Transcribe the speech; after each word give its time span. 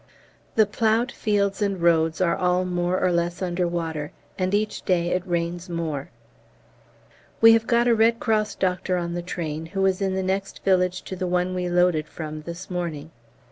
The 0.55 0.65
ploughed 0.65 1.11
fields 1.11 1.61
and 1.61 1.79
roads 1.79 2.19
are 2.21 2.35
all 2.35 2.65
more 2.65 2.99
or 2.99 3.11
less 3.11 3.39
under 3.39 3.67
water, 3.67 4.11
and 4.35 4.51
each 4.51 4.81
day 4.81 5.09
it 5.11 5.21
rains 5.27 5.69
more. 5.69 6.09
We 7.39 7.53
have 7.53 7.67
got 7.67 7.87
a 7.87 7.93
Red 7.93 8.19
Cross 8.19 8.55
doctor 8.55 8.97
on 8.97 9.13
the 9.13 9.21
train 9.21 9.67
who 9.67 9.83
was 9.83 10.01
in 10.01 10.15
the 10.15 10.23
next 10.23 10.63
village 10.63 11.03
to 11.03 11.15
the 11.15 11.27
one 11.27 11.53
we 11.53 11.69
loaded 11.69 12.07
from 12.07 12.41
this 12.47 12.67
morning. 12.67 13.11